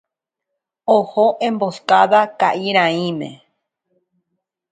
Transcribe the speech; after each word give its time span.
Oho 0.97 1.25
Emboscada 1.47 2.21
ka'irãime 2.39 3.27